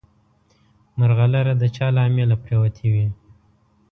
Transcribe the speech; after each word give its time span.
مرغلره 0.99 1.53
د 1.57 1.63
چا 1.75 1.87
له 1.95 2.01
امیله 2.09 2.35
پرېوتې 2.43 2.85
وي. 2.93 3.07